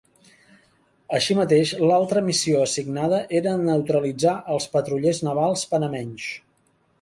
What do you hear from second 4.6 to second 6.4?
patrullers navals panamenys.